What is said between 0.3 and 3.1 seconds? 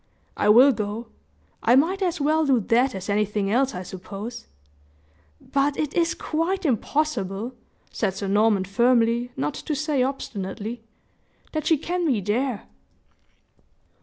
"I will go. I might as well do that as